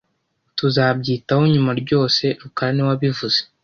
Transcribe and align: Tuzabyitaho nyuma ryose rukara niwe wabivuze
Tuzabyitaho 0.57 1.43
nyuma 1.53 1.71
ryose 1.81 2.23
rukara 2.41 2.71
niwe 2.73 2.87
wabivuze 2.91 3.39